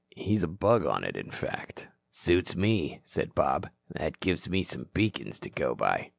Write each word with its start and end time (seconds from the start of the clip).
He's 0.15 0.41
a 0.41 0.47
bug 0.47 0.83
on 0.87 1.03
it, 1.03 1.15
in 1.15 1.29
fact." 1.29 1.87
"Suits 2.09 2.55
me," 2.55 3.01
said 3.05 3.35
Bob. 3.35 3.69
"That 3.91 4.19
gives 4.19 4.49
me 4.49 4.63
some 4.63 4.87
beacons 4.95 5.37
to 5.37 5.49
go 5.51 5.75
by." 5.75 6.09